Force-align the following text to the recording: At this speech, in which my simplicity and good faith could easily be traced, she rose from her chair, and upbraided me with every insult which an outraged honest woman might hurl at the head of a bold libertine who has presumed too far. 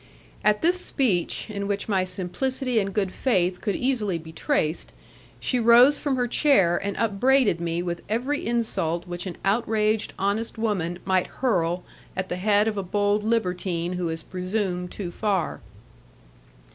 At 0.43 0.63
this 0.63 0.83
speech, 0.83 1.47
in 1.47 1.67
which 1.67 1.87
my 1.87 2.03
simplicity 2.03 2.79
and 2.79 2.91
good 2.91 3.11
faith 3.11 3.61
could 3.61 3.75
easily 3.75 4.17
be 4.17 4.31
traced, 4.31 4.93
she 5.39 5.59
rose 5.59 5.99
from 5.99 6.15
her 6.15 6.27
chair, 6.27 6.75
and 6.83 6.97
upbraided 6.97 7.61
me 7.61 7.83
with 7.83 8.01
every 8.09 8.43
insult 8.43 9.05
which 9.05 9.27
an 9.27 9.37
outraged 9.45 10.15
honest 10.17 10.57
woman 10.57 10.97
might 11.05 11.27
hurl 11.27 11.83
at 12.17 12.29
the 12.29 12.37
head 12.37 12.67
of 12.67 12.77
a 12.77 12.81
bold 12.81 13.23
libertine 13.23 13.93
who 13.93 14.07
has 14.07 14.23
presumed 14.23 14.89
too 14.89 15.11
far. 15.11 15.61